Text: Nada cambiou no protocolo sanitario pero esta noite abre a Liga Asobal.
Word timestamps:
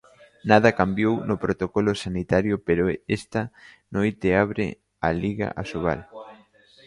Nada 0.49 0.69
cambiou 0.79 1.13
no 1.29 1.35
protocolo 1.43 1.91
sanitario 2.03 2.55
pero 2.67 2.83
esta 3.17 3.41
noite 3.95 4.27
abre 4.43 4.65
a 5.05 5.09
Liga 5.23 5.47
Asobal. 5.63 5.99